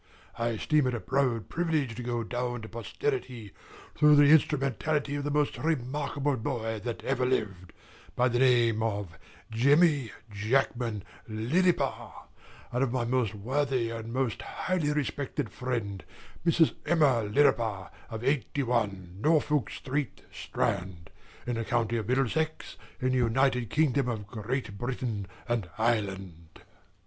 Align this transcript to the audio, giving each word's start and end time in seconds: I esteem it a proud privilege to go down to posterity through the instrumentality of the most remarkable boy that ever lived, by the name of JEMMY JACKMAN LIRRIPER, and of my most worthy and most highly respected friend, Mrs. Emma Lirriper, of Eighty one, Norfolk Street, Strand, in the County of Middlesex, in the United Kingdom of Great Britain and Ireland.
I 0.35 0.47
esteem 0.47 0.87
it 0.87 0.95
a 0.95 0.99
proud 0.99 1.47
privilege 1.47 1.93
to 1.93 2.01
go 2.01 2.23
down 2.23 2.63
to 2.63 2.67
posterity 2.67 3.51
through 3.93 4.15
the 4.15 4.31
instrumentality 4.31 5.13
of 5.13 5.23
the 5.23 5.29
most 5.29 5.59
remarkable 5.59 6.35
boy 6.37 6.79
that 6.83 7.03
ever 7.03 7.23
lived, 7.23 7.71
by 8.15 8.27
the 8.27 8.39
name 8.39 8.81
of 8.81 9.19
JEMMY 9.51 10.11
JACKMAN 10.33 11.03
LIRRIPER, 11.29 12.13
and 12.71 12.83
of 12.83 12.91
my 12.91 13.05
most 13.05 13.35
worthy 13.35 13.91
and 13.91 14.11
most 14.11 14.41
highly 14.41 14.91
respected 14.91 15.51
friend, 15.51 16.03
Mrs. 16.43 16.73
Emma 16.83 17.21
Lirriper, 17.29 17.91
of 18.09 18.23
Eighty 18.23 18.63
one, 18.63 19.17
Norfolk 19.21 19.69
Street, 19.69 20.23
Strand, 20.31 21.11
in 21.45 21.53
the 21.57 21.63
County 21.63 21.97
of 21.97 22.07
Middlesex, 22.07 22.75
in 22.99 23.09
the 23.09 23.17
United 23.17 23.69
Kingdom 23.69 24.09
of 24.09 24.25
Great 24.25 24.75
Britain 24.79 25.27
and 25.47 25.69
Ireland. 25.77 26.61